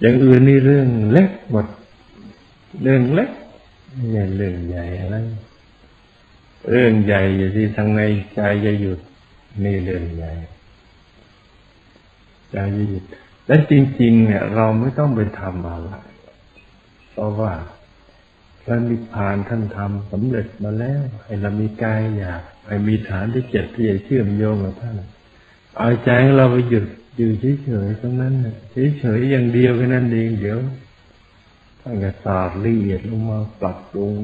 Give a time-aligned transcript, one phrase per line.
[0.00, 1.66] อย่างอื่นนี่เรื่องเล็กหมด
[2.82, 3.30] เรื่องเล็ก
[3.92, 5.16] ไม่ใช่เรื่องใหญ่อะไร
[6.70, 8.00] เรื่องใหญ่อยู่ที่ทางใน
[8.34, 9.00] ใจจะหยุด
[9.64, 10.32] นี่เรื่องใหญ่
[12.50, 13.02] ใจจะหยุด
[13.46, 15.90] และจริง ๆ เนี่ย เราไม่ต้องไปทำอะไร
[17.10, 17.52] เพราะว่า
[18.62, 24.94] พระนิพพานท่านทำสำเร็จมาแล้วให้เรามีกายอยากให้มีฐานที่เจ็ดที่จะเชื่อมโยงกับท่าน
[25.78, 26.84] เอาใจเราไปหยุด
[27.18, 27.32] อยู่
[27.64, 28.34] เฉยๆตรงนั้น
[28.98, 30.58] เฉยๆอย่างเดียวแค่นั้นเองเดี๋ยว
[31.80, 34.14] ท่านก็สาดละเอียดลงมาปรับปรุง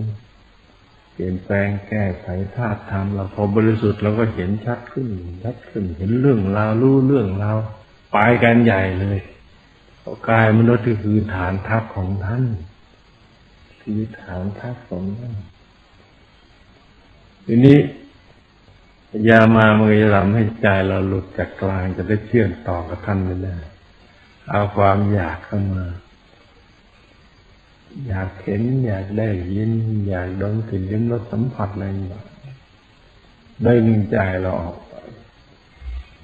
[1.13, 2.27] เปลี่ยนแปลงแก้ไข
[2.57, 5.09] ธาตุธรรมเราพอบริสุทธิ์เราก็เห็นชัดขึ้น
[5.45, 7.57] ชัดขึ้นเห็นเรื่องราวรู้เรื่องราว
[8.13, 9.19] ไปกันใหญ่เลย
[10.29, 12.45] กายมนุษย์ก็คือฐานทัพของท่าน
[13.83, 15.35] คือฐานทัพของท่าน
[17.47, 17.79] ทีนี้
[19.29, 23.57] ยามามันจะทำให้ใจเราหลุดจากกลางจะได้เชื่อมต่อกับท่านไม่ได้
[24.51, 25.87] เอาความอยากเข้ามา
[28.07, 29.73] อยากเห็น อยากได้ยิน
[30.09, 32.27] อยากดมกลิ่นลิ้มรสสัมผัสอะไรอย่าง
[33.65, 34.95] ได้ดึงใจเราออกไป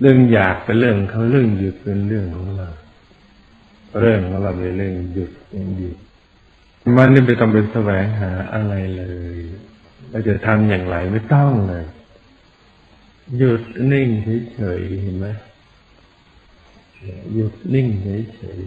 [0.00, 2.68] เรื่องอยากเป็นเรื่องเขาเรื่องหยุดเป็นเรื่องของเรา
[4.00, 5.96] เรื่องของเราเป็นเรื่องหยุดเป็นหยุด
[6.96, 9.04] มันนี่ไม่ต้องเป็นแสวงหาอะไรเล
[9.36, 9.38] ย
[10.10, 11.84] เราจะทำอย่างไรไม่ต้องเลย
[13.38, 14.08] หยุดนิ่ง
[14.54, 15.26] เฉยๆเห็นไหม
[17.34, 18.60] หยุดนิ่งเฉย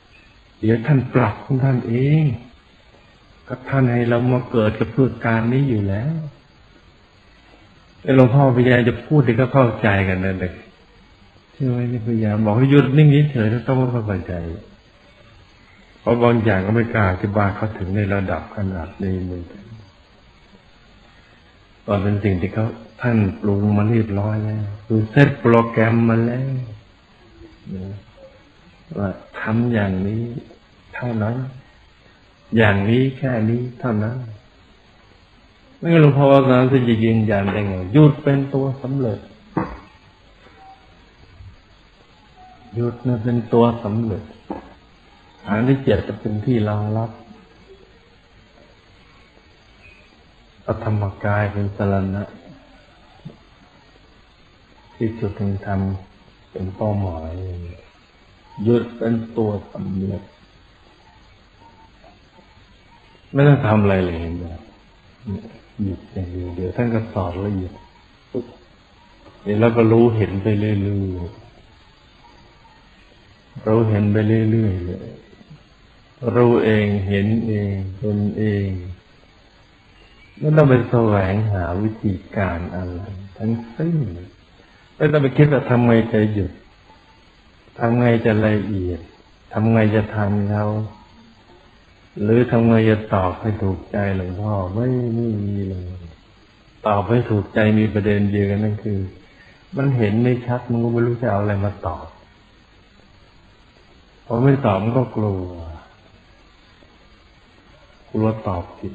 [0.00, 2.24] ๆเดี๋ยวท่านปรับของท่านเอง
[3.48, 6.12] ก็ท่านให้เรามาเกิดกับเพื่อการนี้อยู่แล้ว
[8.16, 10.54] หลวงพ่อพยายามจะพูดให้เขาเข้าใจกันนั่นเอง
[11.52, 14.34] ใช่ไหมนี่พยายามบอกให้หยุดนิ่งเฉยๆแล้วต้องเข้าใจ
[16.00, 19.62] เพราะบางอย่างก็ไม่กล้าอธิบายเขาถึงในระดับขนาดนี้เหมือนกัน
[21.86, 22.66] ตอนเป็นสิ่งที่เขา
[23.00, 26.48] ท่านปรุงมาเรียบร้อยแล้วคือเซตโปรแกรมมาแล้ว
[28.98, 29.08] ว่า
[29.40, 30.22] ทำอย่างนี้
[30.94, 31.36] เท่านั้น
[32.56, 34.16] อย่างนี้แค่นี้เท่านั้น
[35.78, 39.18] ไม่หลวงพ่อว่าการที่จะยืนยันได้ไงหยุดเป็นตัวสำเร็จ
[42.74, 44.22] หยุดนั่นเป็นตัวสำเร็จ
[45.46, 47.10] ฐานที่เจ็ดจะเป็นที่รองรับ
[50.66, 52.22] อธรรมกายเป็นสรณะ
[54.94, 57.30] ที่จุดถึงทำเป็นเป้าหมาย
[58.66, 60.22] ยึดเป็นตัวสำเร็จ
[63.32, 64.44] ไม่ต้องทำอะไรเลยเห็นไหม
[65.82, 67.72] หยุดอย่างเดียวเดี๋ยวท่านก็สอนละเอียด
[69.42, 70.86] เดี๋ยวเราก็รู้เห็นไปเรื่อยๆ
[73.66, 75.06] รู้เห็นไปเรื่อยๆเลย
[76.36, 78.68] รู้เองเห็นเองตนเอง
[80.42, 83.02] ไม่ต้องไปแสวงหาวิธีการอะไร
[83.38, 83.96] ทั้งสิ้น
[84.96, 86.52] ไม่ต้องไปคิดว่าทำไงจะหยุด
[87.78, 89.00] ทำไงจะละเอียด
[89.52, 90.66] ทำไงจะทันเขา
[92.22, 95.84] หรือทำไงจะตอบให้ถูกใจหลวงพ่อไม่ไม่มีเลย
[96.86, 98.98] ตอบให้ถูกใจมีประเด็นเดียวกันนั่นคือ
[99.76, 102.06] มันเห็นไม่ชัดมันก็ไม่รู้จะเอาอะไรมาตอบ
[104.26, 105.40] พอไม่ตอบมันก็กลัว
[108.10, 108.92] กลัวตอบผิด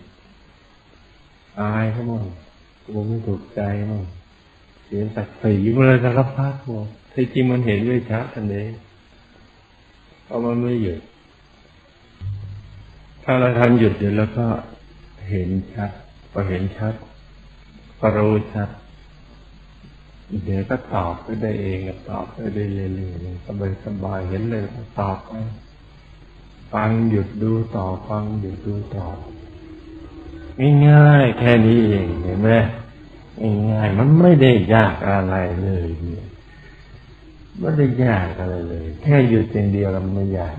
[1.62, 2.24] อายเขาบ้าง
[2.86, 4.04] กลัวไม่ถูกใจบ้าง
[4.84, 8.72] เสียศักดิ์ศรีมาเลยสารพัดหมดที่จริงมันเห็นไม่ชัดทันเอง
[10.24, 11.02] เพราะมันไม่หยุด
[13.24, 14.48] ถ้าเราทำหยุดเดี๋ยวแล้วก็
[15.30, 15.92] เห็นชัด
[16.32, 16.94] พอเห็นชัด
[18.00, 18.70] ก็รู้ชัด
[20.46, 21.80] เดี๋ยวก็ตอบไปได้เอง
[22.10, 24.64] ตอบไปได้เรื่อยๆสบายสบายเห็นเลย
[25.00, 25.34] ตอบไป
[26.74, 29.08] ฟังหยุดดูต่อฟังหยุดดูต่อ
[30.88, 32.52] ง่ายๆแค่นี้เองเห็นไหม
[33.72, 36.26] ง่ายๆมันไม่ได้ยากอะไรเลยเนี่ย
[37.60, 40.54] ไม่ได้ยากอะไรเลย แค่หยุดอย่างเดียวมันไม่ยาก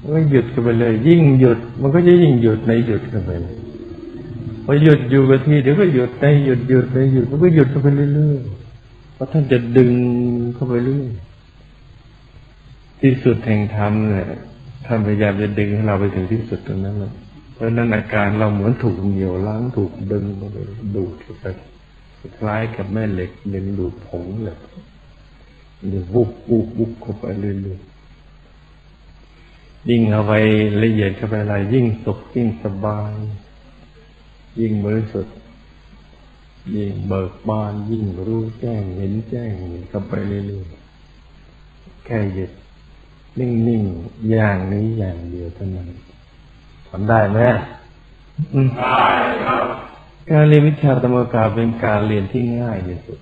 [0.00, 3.56] มันก็หยุดกันไปเลย ยิ่งหยุด มันก็จะยิ่งหยุดในหยุดกันไปเลย
[4.64, 9.92] พอหยุดอยู่กับที่เดี๋ยวก็หยุดในหยุดหยุดในหยุดมันก็หยุดกันไปเรื่อยๆเพราะท่านจะดึง
[10.54, 11.08] เข้าไปเรื่อย
[13.00, 14.26] ที่สุดแห่งธรรมเนี่ย
[14.86, 17.12] ท่านพยายามจะดึงให้เราไปถึงที่สุดตรงนั้นเลย
[17.56, 20.42] เพราะนั้นอาการเราเหมือนถูกเหนี่ยวล้างถูกดึงไป
[20.94, 21.44] ดูดไป
[22.38, 24.58] คล้ายกับแม่เหล็กเล็งดูดผงเหล็ก
[25.88, 30.32] เดี๋ยววุบวุบวุบเข้าไปเรื่อยๆยิ่งเอาไป
[30.82, 33.12] ละเอียดเข้าไปอะไรยิ่งสุขยิ่งสบาย
[34.60, 35.36] ยิ่งบริสุทธิ์
[36.76, 39.52] ยิ่งเบิกบานยิ่งรู้แจ้งเห็นแจ้ง
[39.88, 42.52] เข้าไปเรื่อยๆแค่หยุด
[43.38, 45.88] นิ่งๆอย่างนี้อย่างเดียวเท่านั้น
[46.98, 47.38] ทำได้ไหม
[48.78, 49.06] ได้
[49.46, 49.64] ครับ
[50.30, 53.18] การเรียนวิชาธรรมกาเป็นการเรียนที่ง่ายที่สุด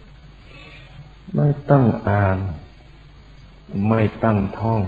[1.35, 2.38] ไม่ต้องอ่าน
[3.88, 4.82] ไม่ตั้งท่อง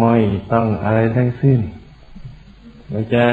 [0.00, 0.16] ไม่
[0.52, 1.60] ต้องอะไรทั้งสิ้น
[2.90, 3.24] มันจะ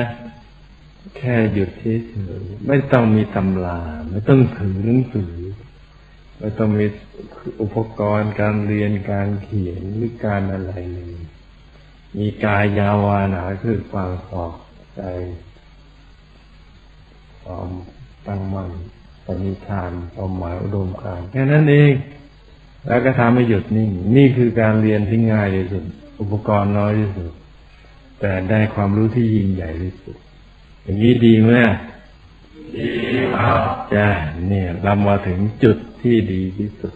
[1.18, 3.80] แค่หยุดเฉยๆไม่ต้องมีตำรา
[4.10, 5.34] ไม่ต้องถือหนังสือ
[6.40, 6.86] ไม่ต้องมี
[7.62, 11.20] อุปกรณ์การเรียนการเขียนหรือการอะไรเลย
[12.18, 14.54] มีกายยาวานาคือความสอบ
[14.96, 15.02] ใจ
[17.44, 17.68] ความ
[18.28, 18.72] ตั้งมั่น
[19.26, 21.94] ปณิธานความหมายอุดมการแค่นั้นเอง
[22.88, 25.84] แล้วก็ทำให้หยุดนิ่ง นี่คือการเรียนที่ง่ายที่สุด
[26.20, 27.32] อุปกรณ์น้อยที่สุด
[28.20, 30.18] แต่ได้ความรู้ที่ยิ่งใหญ่ที่สุด
[30.84, 31.52] อย่างนี้ดีไหม
[32.76, 32.86] ดี
[33.38, 33.62] ครับ
[33.94, 34.08] จ้า
[34.48, 36.94] เนี่ยเรามาถึงจุดที่ดีที่สุด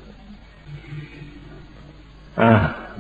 [2.42, 2.54] อ่า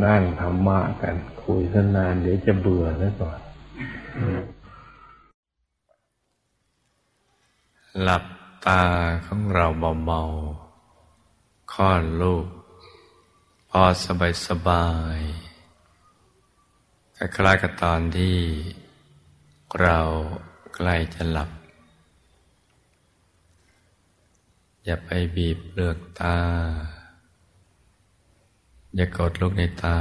[0.03, 3.39] นั่งธรรมะกัน คุยสนานเดี๋ยวจะเบื่อแล้วก่อน
[8.01, 8.23] หลับ
[8.65, 8.83] ตา
[9.27, 9.67] ของเรา
[10.05, 12.47] เบาๆค่อนลูก
[13.69, 14.87] พอสบายสบา
[15.17, 15.19] ย
[17.17, 18.37] คล้ายๆกับตอนที่
[19.81, 19.99] เรา
[20.75, 21.49] ใกล้จะหลับ
[24.85, 26.37] อย่าไปบีบเปลือกตา
[28.95, 29.99] อย่ากดลูกในตา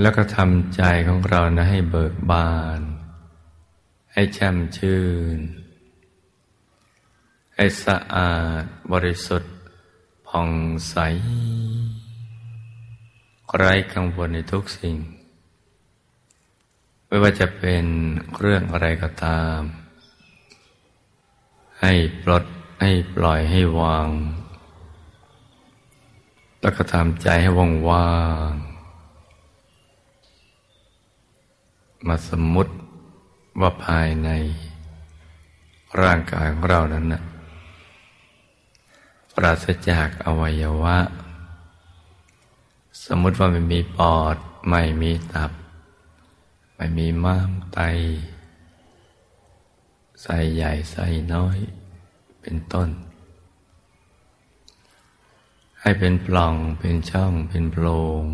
[0.00, 2.80] แล้วก็ทำใจของเรานะให้เบิกบาน
[4.12, 5.04] ให้แช่มชื่
[5.36, 5.38] น
[7.54, 8.62] ให้สะอาด
[8.92, 9.54] บริสุทธิ์
[10.28, 10.50] ผ่อง
[10.88, 10.96] ใส
[13.56, 14.96] ไร้กังวลในทุกสิ่ง
[17.06, 17.84] ไม่ว่าจะเป็น
[18.38, 19.60] เรื่องอะไรก็ตาม
[21.80, 22.44] ให้ปลด
[22.80, 24.08] ให้ปล่อยให้วาง
[26.60, 28.14] แล้วก็ทำใจให้ว่างว่า
[28.50, 28.52] ง
[32.06, 32.72] มาสมมุติ
[33.60, 34.30] ว่าภายใน
[36.02, 37.22] ร่างกายของเรานั้นนะ
[39.34, 40.98] ปราศจากอวัยวะ
[43.04, 44.36] สมมติว่าไม่มีปอด
[44.68, 45.50] ไม่มีตับ
[46.76, 47.80] ไม่มีม้ามไต
[50.22, 51.58] ไส้ใหญ่ไส้น้อย
[52.40, 52.88] เป็นต้น
[55.80, 57.86] ให้เป็นปล่องเป็นช่องเป็นโพร
[58.22, 58.24] ง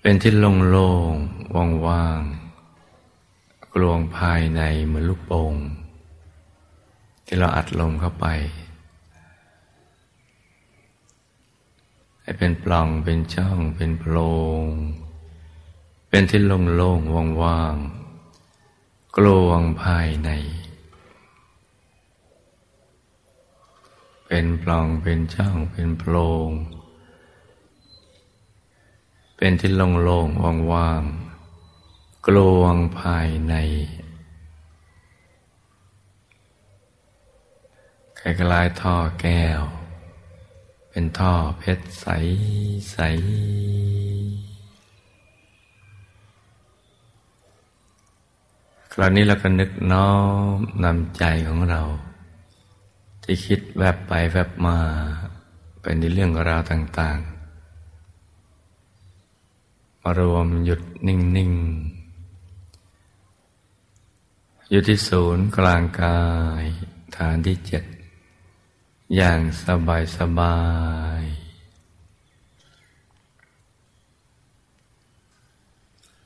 [0.00, 5.54] เป็นที่โล่งๆว่างๆกลวงภายในเหมือนลูกโป่ง
[7.26, 8.26] ที่เราอัดลมเข้าไป
[12.22, 14.16] ให้เป็นปล่องเป็นช่องเป็นโพร
[14.62, 14.64] ง
[16.08, 20.30] เป็นที่โล่งๆว่างๆกลวงภายใน
[24.26, 26.14] เป็นปล่องเป็นช่องเป็นโพร
[26.48, 26.50] ง
[29.40, 33.54] เป็นที่โล่งๆว่างๆกลวงภายใน
[38.18, 39.62] คล้ายๆท่อแก้ว
[40.90, 42.06] เป็นท่อเพชรใส
[42.92, 42.98] ใส
[48.92, 50.10] คราวนี้เราก็นึกน้อ
[50.56, 51.82] มนำใจของเรา
[53.22, 54.78] ที่คิดแวบไปแวบมา
[55.80, 57.37] เป็นในเรื่องราวต่าง ๆ
[60.18, 61.98] รวมหยุดนิ่งๆ
[64.70, 66.22] อยู่ที่ศูนย์กลางกา
[66.62, 66.64] ย
[67.16, 67.84] ฐานที่เจ็ด
[69.14, 70.58] อย่างสบายสบา
[71.20, 71.22] ย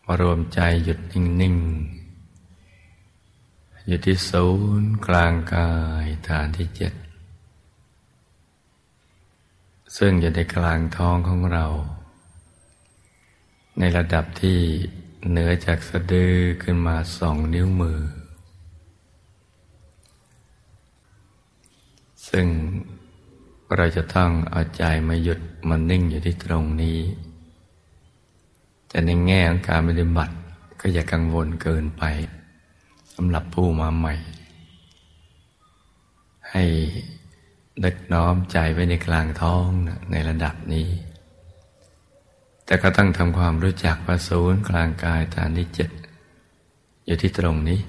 [0.05, 4.47] มารวมใจหยุดนิ่งๆอยู่ที่ศู
[4.81, 5.71] นย์กลางกา
[6.05, 6.93] ยฐานที่เจ็ด
[9.97, 11.67] ซึ่งอยู่ในกลางท้องของเรา
[13.79, 14.59] ในระดับที่
[15.31, 18.01] เหนือจากสะดือขึ้นมาสองนิ้วมือ
[22.29, 22.47] ซึ่ง
[23.77, 26.99] เราจะต้องเอาใจมาหยุดมันนิ่งอยู่ที่ตรงนี้
[28.89, 30.35] แต่ในแง่ของการปฏิบัติ
[30.81, 32.03] ก็อย่ากังวลเกินไป
[33.15, 34.15] สำหรับผู้มาใหม่
[36.51, 36.65] ให้
[37.85, 39.67] ดึกน้อมใจไว้ในกลางท้อง
[40.11, 40.89] ในระดับนี้
[42.73, 45.91] แต่ก็ต้องทำความรู้จักว่าศูนย์กลางกายฐานที่เจ็ด
[47.07, 47.81] อยู่ที่ตรงนี้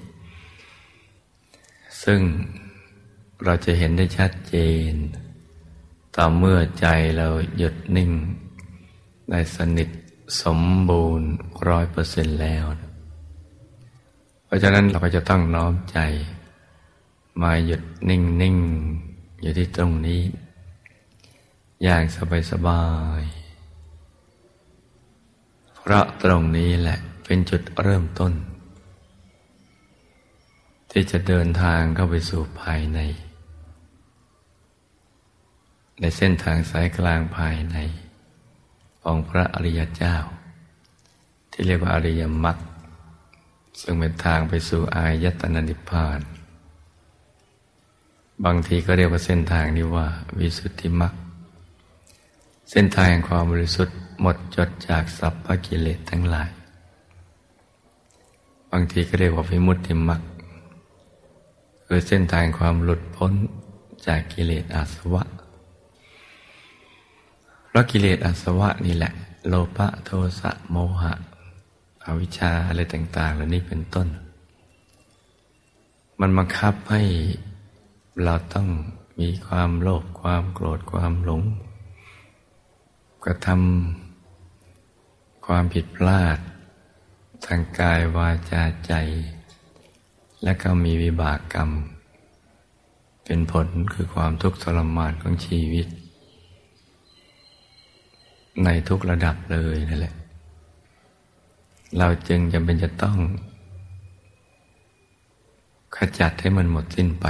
[2.02, 2.20] ซึ่ง
[3.44, 4.56] เราจะเห็นได้ชัดเจ
[4.90, 4.92] น
[6.16, 6.86] ต่อเมื่อใจ
[7.18, 8.10] เราหยุดนิ่ง
[9.30, 9.88] ได้สนิท
[10.42, 10.60] สม
[10.90, 11.28] บูรณ์
[11.68, 12.64] ร้อยเปอร์เซ็นแล้ว
[14.44, 15.98] เพราะฉะนั้นเราก็จะต้องน้อมใจ
[17.42, 18.56] มาหยุดนิ่งนิ่ง
[19.42, 20.22] อยู่ที่ตรงนี้
[21.82, 22.84] อย่างสบายสบา
[23.22, 23.24] ย
[25.86, 28.32] เพราะตรงนี้แหละเป็นจุดเริ่มต้น
[30.90, 33.00] ที่จะเดินทางเข้าไปสู่ภายใน
[36.00, 37.76] ในเส้นทางสายกลางภายใน
[39.02, 40.16] ของพระอริยเจ้า
[41.50, 42.58] ที่เรียกว่าอริยมรรค
[43.80, 46.20] ซึ่งเป็นทางไปสู่อายตนะนิพพาน
[48.44, 50.06] บางทีก็เรียกว่าเส้นทางนี้ว่า
[50.38, 51.14] วิสุทธิมรรค
[52.70, 56.50] เส้นทางแห่งความบริสุทธิ์ หมดจดจากสัพพกิเลสทั้งหลาย
[58.70, 60.20] บางทีก็เรียกว่าวิมุตติมรรค
[61.86, 63.32] คือเส้นทางความหลุดพ้น
[64.06, 65.22] จากกิเลสอาสวะ
[67.66, 69.12] เพราะกิเลสอาสวะนี่แหละ
[69.48, 71.12] โลภะโทสะโมหะ
[72.04, 74.08] อวิชชาอะไรต่าง ๆ เหล่านี้เป็นต้น
[76.20, 77.02] มันบังคับให้
[78.24, 78.68] เราต้อง
[79.20, 81.42] มีความโลภความโกรธความหลง
[83.24, 84.03] กระทำ
[85.44, 86.38] ความผิดพลาด
[87.46, 88.92] ทางกายวาจาใจ
[90.44, 91.70] และก็มีวิบากกรรม
[93.24, 95.86] เป็นผลคือความทุกข์ทรมานของชีวิต
[98.64, 100.14] ในทุกระดับเลยนั่นแหละ
[101.98, 103.18] เราจึงจำเป็นจะต้อง
[105.96, 107.26] ขจัดให้มันหมดสิ้นไป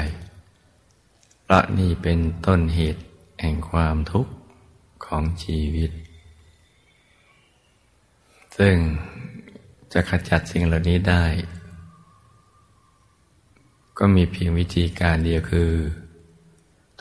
[1.42, 3.02] เพราะนี่เป็นต้นเหตุ
[3.40, 4.32] แห่งความทุกข์
[5.04, 5.90] ของชีวิต
[8.56, 8.76] ซึ่ง
[9.92, 11.24] จะขจัดสิ่งเหล่านี้ได้
[13.98, 15.72] ก็มีเพียงวิธีการเดียวคือ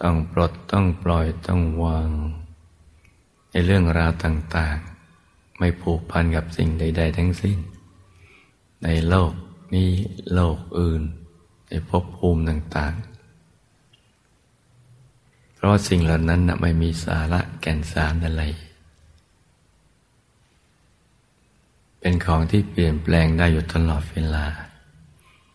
[0.02, 2.10] ต้องปลดต้องปล่อยต้องวาง
[3.52, 4.78] ในเรื่องราวต่าง
[5.20, 7.58] ๆ ไม่ผูกพันกับสิ่งใด ๆ ทั้งสิ้น
[8.84, 9.32] ในโลก
[9.76, 9.92] นี้
[10.34, 11.02] โลกอื่น
[11.68, 13.14] ในภพภูมิต่าง ๆ
[15.56, 18.44] เพราะสิ่งเหล่านั้นนะไม่มีสาระแก่นสารอะไร
[22.06, 24.46] เป็นของที่เปลี่ยนแปลงได้อยู่ตลอดเวลา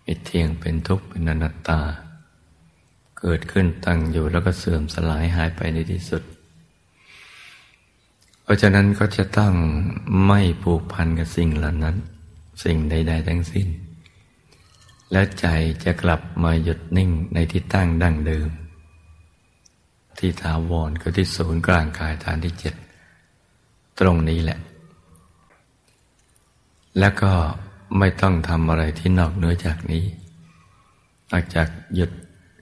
[0.02, 1.80] ไม่เที่ยงเป็นทุกข์เป็นอนัตตา
[3.20, 6.22] เกิดขึ้นตั้งอยู่แล้วก็เสื่อมสลายหายไปในที่สุด
[8.42, 9.52] เพราะฉะนั้นก็จะต้อง
[10.26, 11.96] ไม่ผูกพันกับสิ่งเหล่านั้น
[12.64, 13.68] สิ่งใด ๆ ทั้งสิ้น
[15.12, 15.46] แล้วใจ
[15.84, 18.50] จะกลับมาหยุดนิ่งในที่ตั้งดั้งเดิม
[20.18, 22.74] ที่ถาวรก็ที่ศูนย์กลางกายฐานที่เจ็ด
[24.00, 24.58] ตรงนี้แหละ
[26.98, 27.32] แล้วก็
[27.98, 30.04] ไม่ต้องทำอะไรที่นอกเหนือจากนี้
[31.30, 32.10] นอกจากหยุด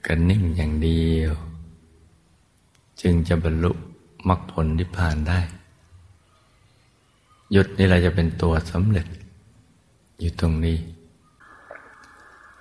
[0.07, 1.33] กันนิ่งอย่างเดียว
[3.01, 3.73] จึงจะบรรลุ
[4.29, 5.41] มรรคผลนิพพานได้
[7.53, 9.07] หยุดนี่เราจะเป็นตัวสำเร็จ
[10.21, 10.79] อยู่ตรงนี้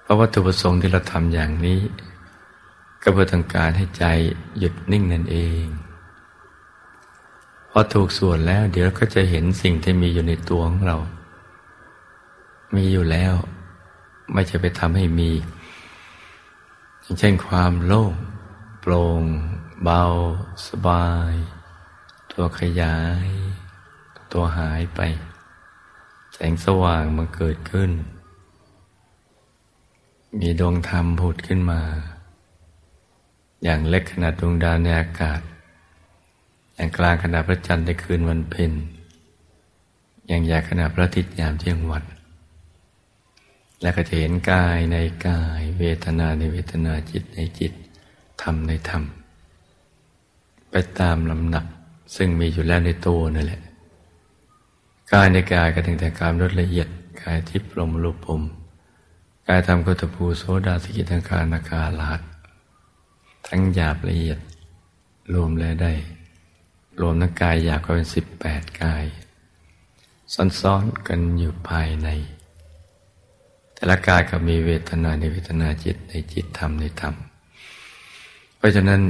[0.01, 1.79] เพราะวัตถุประสงค์ที่เราทำอย่างนี้
[3.01, 4.05] ก็เพื่อต้องการให้ใจ
[4.59, 5.65] หยุดนิ่งนั่นเอง
[7.69, 10.97] พอถูกส่วนแล้วเดี๋ยวก็จะเห็นสิ่งที่มีอยู่ในตัวของเรา
[12.73, 13.33] มีอยู่แล้ว
[14.31, 15.31] ไม่จะไปทำให้มี
[17.01, 18.13] อย่างเช่นความโล่ง
[18.81, 19.23] โปร่ง
[19.83, 20.03] เบา
[20.67, 21.33] สบาย
[22.31, 23.27] ตัวขยาย
[24.31, 25.01] ตัวหายไป
[26.33, 27.91] แสงสว่างมันเกิดขึ้น
[30.39, 31.81] มีดวงธรรมผุดขึ้นมา
[33.63, 35.41] อย่างเล็กขนาดดวงดาวในอากาศ
[36.75, 38.71] อย่างกลางขนาดพระจันทร์ในคืนวันเพ็ญ
[40.27, 42.03] อย่างใหญ่ขนาดพระอาทิตย์ยามเที่ยงวัน
[43.81, 47.73] และก็จะเห็นกายในกาย เวทนาในเวทนาจิตในจิต
[48.41, 49.03] ธรรมในธรรม
[50.71, 51.65] ไปตามลำหนัก
[52.15, 53.61] ซึ่งมีอยู่แล้วในตัวนั่นแหละ
[55.13, 56.87] กายในกายก็ถึงแต่การลดละเอียด
[57.21, 58.41] กายทิพย์ลมรูปภม
[59.47, 62.21] กายธรรมกุตภูโสดาสกิทังคารนาคาลาด
[63.47, 64.39] ทั้งหยาบละเอียด
[65.33, 65.93] รวมแล้วได้
[67.01, 69.05] รวมทั้งกายหยาบก็เป็นสิบแปดกาย
[70.61, 72.09] ซ้อนๆกันอยู่ภายใน
[73.75, 77.15] แต่ละกายก็มีเวทนาในเวทนาจิตในจิตธรรมในธรรม
[78.57, 79.01] เพราะฉะนั้น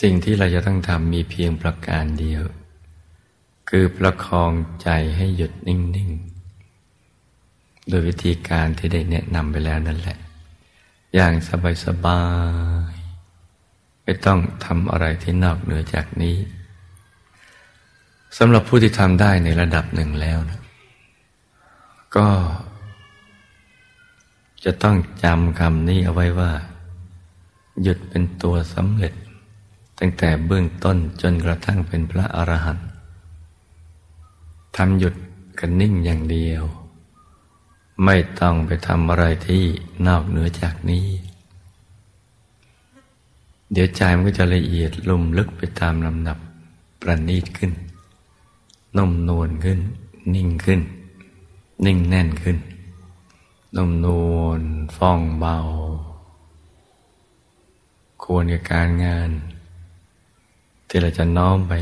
[0.00, 2.42] สิ่งที่เราจะต้องทำมีเพียงประการเดียว
[3.68, 6.10] คือประคองใจให้หยุดนิ่ง
[7.00, 10.18] ๆ โดยวิธีการที่ได้แนะนำไปแล้วนั่นแหละ
[11.14, 11.32] อย่าง
[11.84, 12.22] สบา
[12.92, 12.94] ย
[13.48, 16.36] ๆ ไม่ต้องทำอะไรที่นอกเหนือจากนี้
[18.38, 20.60] สำหรับผู้ที่ทำได้ในระดับหนึ่งแล้วนะ
[22.16, 22.28] ก็
[24.64, 26.52] จะต้องจำคำนี้เอาไว้ว่า
[27.82, 29.14] หยุดเป็นตัวสำเร็จ
[29.98, 32.88] ตั้งแต่เบื้องต้นจนกระทั่งเป็นพระอรหันต์
[34.76, 35.14] ทำหยุด
[35.58, 36.62] กันนิ่งอย่างเดียว
[38.04, 39.64] ไม่ต้องไปทำอะไรที่
[40.06, 41.06] นอกเหนือจากนี้
[43.72, 46.38] เดี๋ยวใจมันก็จะละเอียดลุ่มลึกไปตามลำดับ
[47.00, 47.72] ประณีตขึ้น
[48.96, 49.80] นุ่มนวลขึ้น
[50.34, 50.80] นิ่งขึ้น
[51.86, 52.56] นิ่งแน่นขึ้น
[53.76, 54.06] นุ่มน
[54.36, 54.60] วล
[54.96, 55.56] ฟ่องเบา
[58.22, 59.30] ควรกับการงาน
[60.88, 61.74] ที่เราจะน้อมไป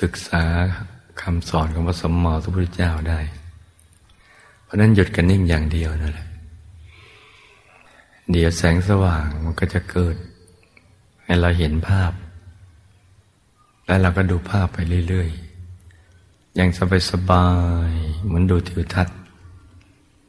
[0.00, 0.44] ศึกษา
[1.20, 3.20] คำสอนของพระสมมาสัมพุทธเจ้าได้
[4.64, 6.28] เพราะนั้นหยุดกันนิ่งอย่างเดียวนั่นแหละ
[8.30, 10.16] เดี๋ยวแสงสว่างมันก็จะเกิด
[11.24, 12.12] ให้เราเห็นภาพ
[13.86, 15.47] แล้วเราก็ดูภาพไปเรื่อย ๆ
[16.56, 16.70] อย่าง
[17.10, 17.48] สบา
[17.90, 19.16] ยๆเหมือนดูทิวทัศน์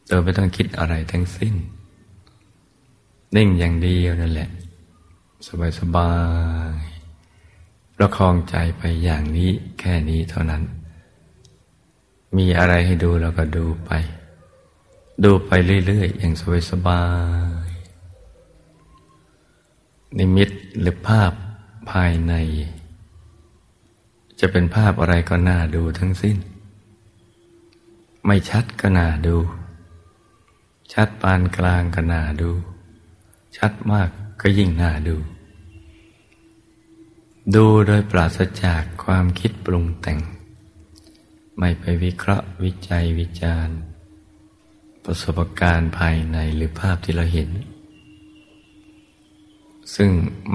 [0.07, 1.53] โดยไม่ต้องคิดอะไรทั้งสิ้น
[3.35, 4.49] นิ่งอย่างเดียวนั่นแหละ
[5.79, 6.13] สบา
[6.77, 10.63] ยๆประคองใจไปอย่างนี้แค่นี้เท่านั้น
[12.38, 13.91] มีอะไรให้ดูเราก็ดูไป
[15.23, 15.51] ดูไป
[15.85, 16.33] เรื่อยๆอย่าง
[16.69, 17.03] สบา
[17.65, 20.49] ยๆนิมิต
[20.81, 21.31] หรือภาพ
[21.89, 22.33] ภายใน
[24.39, 26.38] จะเป็นภาพอะไรก็น่าดูทั้งสิ้น
[28.25, 29.38] ไม่ชัดก็น่าดู
[30.93, 32.51] ชัดปานกลางก็น่าดู
[33.58, 34.10] ชัดมาก
[34.41, 35.15] ก็ยิ่งน่าดู
[37.55, 40.19] ดูโดยปราศจากความคิดปรุงแต่ง
[41.58, 43.77] ไม่ไปวิเคราะห์วิจัยวิจารณ์
[45.03, 47.50] ประสบการณ์ภายในหรือภาพที่เราเห็น
[49.96, 50.10] ซึ่ง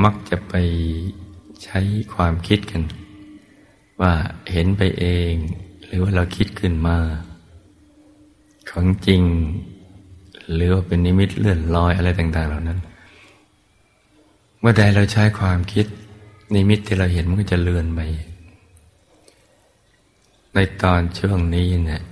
[0.04, 0.54] มักจะไป
[1.64, 1.80] ใช้
[2.14, 2.82] ความคิดกัน
[4.04, 4.14] ว่า
[4.52, 5.34] เห็นไปเอง
[5.86, 6.98] หรือว่าเราคิดขึ้นมา
[8.70, 9.22] ของจริง
[10.52, 12.78] หรือว่าเป็นนิมิตเลื่อนลอยอะไรต่างๆ เหล่านั้น
[14.60, 15.86] เมื่อใดเราใช้ความคิด
[16.54, 18.00] นิมิตที่เราเห็นมันก็จะเลือนไป
[20.54, 22.02] ในตอนช่วงนี้เนี่ย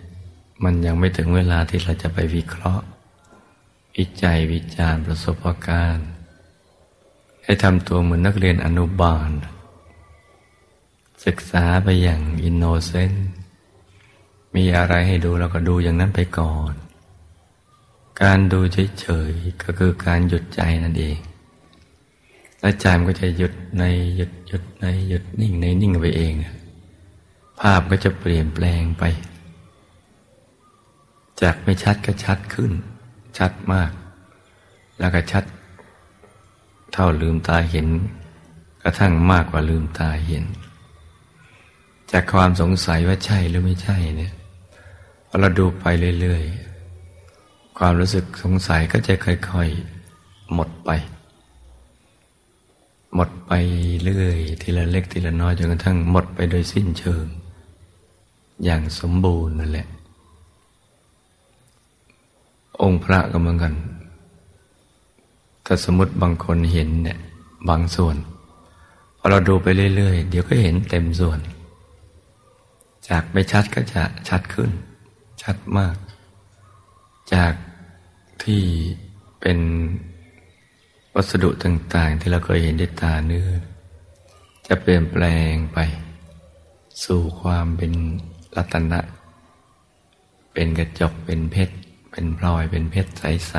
[0.64, 2.84] มันยังไม่ถึงเวลาที่เราจะไปวิเคราะห์
[3.96, 6.08] วิจัยวิจารณ์ประสบการณ์
[7.44, 9.30] ให้ทำตัวเหมือนนักเรียนอนุบาล
[11.24, 13.28] ศึกษาไปอย่างอินโนเซนต์
[14.54, 16.74] มีอะไรให้ดูเราก็ดูอย่างนั้นไปก่อน
[18.22, 18.60] การดู
[19.00, 21.18] เฉยๆก็คือการหยุดใจนั่นเอง
[22.60, 23.84] และใจมันก็จะหยุดใน
[24.16, 26.34] หยุดหยุดในหยุดนิ่งในนิ่งไปเอง
[27.60, 29.04] ภาพก็จะเปลี่ยนแปลงไป
[31.40, 32.72] จากไม่ชัดก็ชัดขึ้น
[33.38, 33.90] ชัดมาก
[34.98, 35.44] แล้วก็ชัด
[36.92, 37.86] เท่าลืมตาเห็น
[38.82, 40.44] กระทั่งมากกว่าลืมตาเห็น
[42.12, 44.32] จากความสงสัยว่าใช่หรือไม่ใช่เนี่ย
[45.28, 45.84] พอเราดูไป
[46.20, 50.90] เรื่อยๆ ความรู้สึกสงสัยก็จะค่อยๆ หมดไป
[53.14, 53.52] หมดไป
[54.18, 57.26] เรื่อยทีละเล็กทีละน้อยจนกระทั่งหมดไปโดยสิ้นเชิง
[58.64, 59.86] อย่างสมบูรณ์นั่นแหละ
[62.82, 63.74] องค์พระก็เหมือนกัน
[65.66, 67.18] ถ้าสมมติบางคนเห็นเนี่ย
[67.68, 68.16] บางส่วน
[69.18, 71.40] พอเราดูไปเรื่อยๆ เดี๋ยวก็เห็นเต็มส่วน
[73.08, 74.70] จากไม่ชัดก็จะชัดขึ้น
[75.42, 75.96] ชัดมาก
[77.34, 77.54] จาก
[78.44, 78.62] ที่
[79.40, 79.58] เป็น
[81.14, 83.50] วัสดุต่างๆ ที่เราเคยเห็นด้วยตาเนื้อ
[84.66, 85.78] จะเปลี่ยนแปลงไป
[87.04, 87.92] สู่ความเป็น
[88.56, 89.00] รัตนะ
[90.52, 91.76] เป็นกระจกเป็นเพชร
[92.10, 93.54] เป็นพลอยเป็นเพชรใส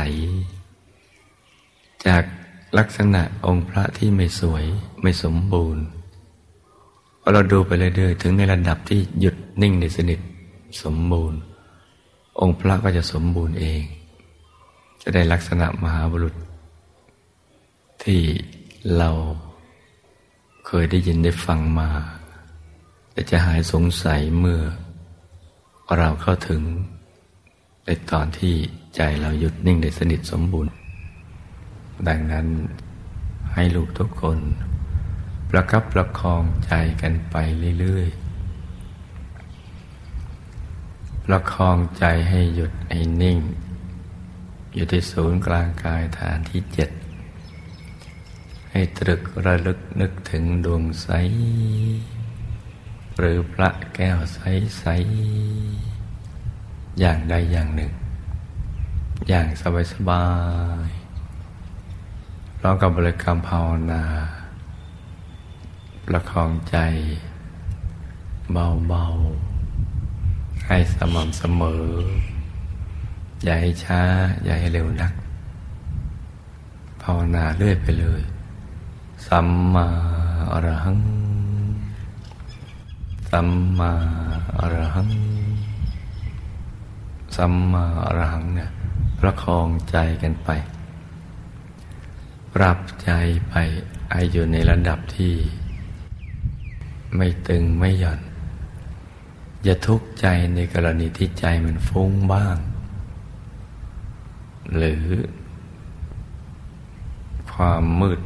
[0.81, 2.23] ๆ จาก
[2.77, 4.65] ลักษณะองค์พระที่ไม่สวย
[5.01, 5.83] ไม่สมบูรณ์
[7.31, 10.19] เราดูไปเรื่อยๆถึงในระดับที่หยุดนิ่งในสนิท
[10.83, 11.39] สมบูรณ์
[12.39, 13.83] องค์พระก็จะสมบูรณ์เอง
[15.01, 16.35] จะได้ลักษณะมหาบุรุษ
[18.03, 18.21] ที่
[18.97, 19.09] เรา
[20.67, 21.89] เคยได้ยินได้ฟังมา
[23.11, 24.61] แต่จะหายสงสัยเมื่อ
[25.97, 26.61] เราเข้าถึง
[27.85, 28.53] ในตอนที่
[28.95, 30.71] ใจเราหยุดนิ่งได้สนิทสมบูรณ์
[32.07, 32.45] ดังนั้น
[33.53, 34.37] ให้ลูกทุกคน
[35.55, 37.35] ประคับประคองใจกันไป
[37.79, 43.39] เรื่อยๆ ประคองใจให้หยุดให้นิ่ง
[44.73, 46.89] อยู่ที่ศูนย์กลางกายฐานที่เจ็ด
[48.71, 51.09] ให้ตรึกระลึกนึกถึงดวงใส
[53.17, 54.39] หรือพระแก้วใส
[54.79, 54.85] ใส
[56.99, 57.91] อย่างใดอย่างหนึ่ง
[59.27, 60.25] อย่างสบายสบา
[60.87, 60.89] ย
[62.61, 64.03] ร้องกับบริกรรมภาวนา
[66.07, 66.77] ประคองใจ
[68.51, 71.85] เบาๆ ให้สม่ำเสมอ
[73.43, 74.01] อย่าให้ช้า
[74.43, 75.13] อย่าให้เร็วนัก
[77.01, 78.21] ภาวนาเรื่อยไปเลย
[79.27, 79.87] สัมมา
[80.51, 80.99] อรหัง
[83.29, 83.91] สัมมา
[84.59, 85.11] อรหัง
[87.35, 88.69] สัมมาอรหังเนี่ย
[89.19, 90.49] ประคองใจกันไป
[92.53, 93.11] ปรับใจ
[93.49, 93.53] ไป
[94.11, 95.33] ให้อยู่ในระดับที่
[97.15, 98.19] ไม่ตึงไม่หย่อน
[99.63, 102.57] อย่าทุกข์ใจในกรณีที่ใจมันฟุ้งบ้าง
[104.75, 105.05] หรือ
[107.53, 108.19] ความมืด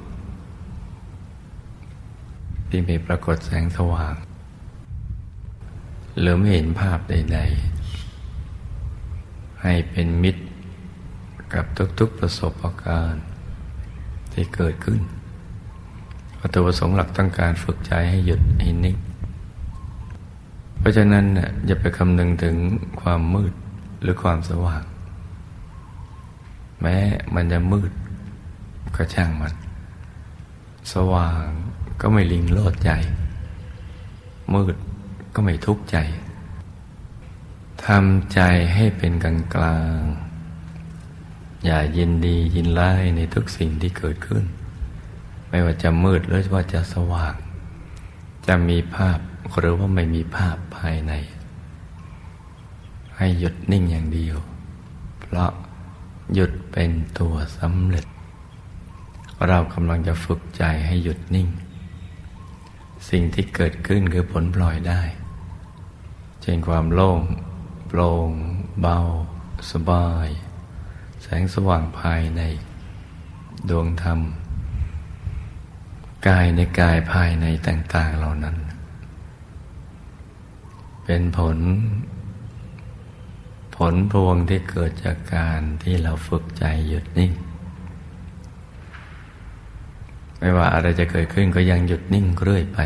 [2.70, 4.16] ที่ไม่ปรากฏแสงสว่าง
[6.20, 7.40] หรือไม่เห็นภาพใด
[8.26, 10.44] ๆ ให้เป็นมิตร
[11.54, 11.66] กับ
[12.00, 13.26] ทุกๆประสบการณ์
[14.34, 15.02] ที่เกิดขึ้น
[16.40, 18.98] วัตถุประสงค์หลักต้องการฝึกใจให้หยุดให้นิ่ง
[20.80, 21.26] เพราะฉะนั้น
[21.66, 22.56] อย่าไปคำนึงถึง
[23.02, 23.54] ความมืด
[24.02, 24.84] หรือความสว่าง
[26.82, 26.98] แม้
[27.36, 27.92] มันจะมืด
[28.96, 29.54] ก็ช่างมัน
[30.94, 31.46] สว่าง
[32.02, 32.92] ก็ไม่ลิงโลดใจ
[34.54, 34.76] มืด
[35.34, 35.98] ก็ไม่ทุกข์ใจ
[37.86, 38.42] ทำใจ
[38.74, 40.02] ให้เป็นกลางกลาง
[41.66, 44.44] อย่ายินดียินไล่ในทุกสิ่งที่เกิดขึ้น
[45.50, 47.36] ไม่ว่าจะมืดหรือว่าจะสว่าง
[48.48, 49.20] จะมีภาพ
[49.60, 51.14] หรือว่าไม่มีภาพภายใน
[53.18, 54.38] ให้หยุดนิ่งอย่างเดียว
[55.20, 55.52] เพราะ
[56.34, 58.06] หยุดเป็นตัวสำเร็จ
[59.48, 61.48] เรากำลังจะฝึกใจให้หยุดนิ่ง
[63.10, 65.02] สิ่งที่เกิดขึ้นคือผลปล่อยได้
[66.42, 67.22] เช่นความโล่ง
[67.88, 68.30] โปร่ง
[68.82, 68.98] เบา
[69.72, 70.28] สบาย
[71.22, 72.42] แสงสว่างภายใน
[73.70, 74.20] ดวงธรรม
[76.26, 78.56] กายในกายภายในต่าง ๆ เหล่านั้น
[81.04, 81.58] เป็นผล
[83.76, 87.32] ผลพวงที่เกิดจากการที่เราฝึกใจหยุดนิ่ง
[90.40, 92.80] ไม่ว่าอะไรจะเกิดขึ้นก็ยังหยุดนิ่งเรื่อยไป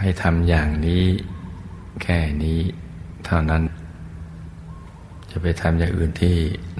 [0.00, 1.04] ให้ทำอย่างนี้
[2.02, 2.60] แค่นี้
[3.24, 3.62] เท่านั้น
[5.30, 6.36] จะไปทำอย่างอื่นที่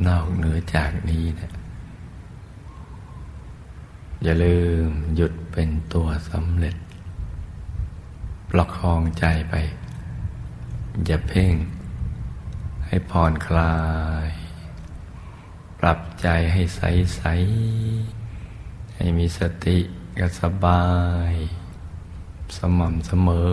[0.06, 1.50] นอกเหนือจากนี้นะ
[4.22, 6.76] อย่าลืมหยุดเป็นตัวสำเร็จ
[8.50, 9.54] ประคองใจไป
[11.06, 11.54] อย่าเพ่ง
[12.86, 13.76] ให้ผ่อนคลา
[14.26, 14.30] ย
[15.78, 16.80] ปรับใจให้ใส
[17.16, 17.22] ใส
[18.96, 19.78] ให้มีสติ
[20.18, 20.84] กับสบา
[21.30, 21.32] ย
[22.56, 23.50] สม่ำเสมอ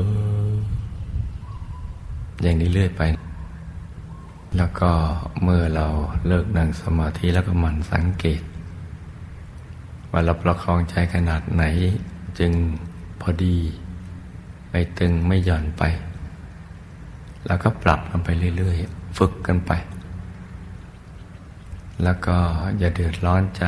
[2.41, 3.01] อย่างนี้เรื่อยไป
[4.57, 4.91] แล้วก็
[5.43, 5.87] เมื่อเรา
[6.27, 8.41] เลิกนั่งสมาธิแล้วก็หมั่นสังเกต
[10.11, 11.63] ว่าเราประคองใจขนาดไหน
[12.39, 12.51] จึง
[13.21, 13.57] พอดี
[14.69, 15.83] ไม่ตึงไม่หย่อนไป
[17.45, 19.71] แล้วก็ปรับกันไปเรื่อยๆ ฝึกกันไป
[22.03, 22.37] แล้วก็
[22.79, 23.65] อย่าเดือดร้อนใจ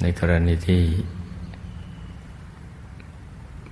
[0.00, 0.82] ในกรณีที่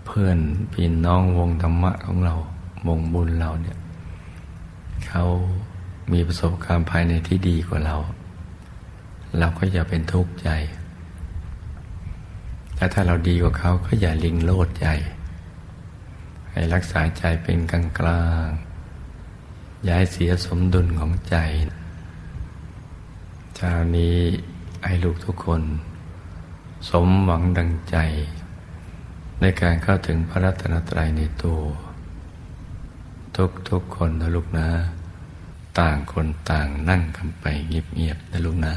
[0.06, 0.38] เพื่อน
[0.72, 2.34] พี่น้องวงธรรมะของเรา
[2.88, 3.78] วงบุญเราเนี่ย
[5.06, 5.24] เขา
[6.12, 7.96] มีประสบการณ์ภายในที่ดีกว่าเรา
[9.38, 10.48] เราก็อย่าเป็นทุกข์ใจ
[12.82, 14.88] แต่ถ้าเราดีกว่าเขาก็อย่าลิงโลดใจ
[16.50, 18.48] ให้รักษาใจเป็นกลางกลาง
[19.88, 21.36] ย้ายเสียสมดุลของใจ
[23.56, 24.18] เช้านี้
[24.84, 25.62] ให้ลูกทุกคน
[26.90, 27.96] สมหวังดังใจ
[29.40, 31.62] ในการเข้าถึงพระรัตนตรัยในตัว
[33.36, 34.68] ทุกทุกคนนะลูกนะ
[35.78, 38.74] ต่างคนต่างนั่งกันไปเงียบๆนะลูกนะ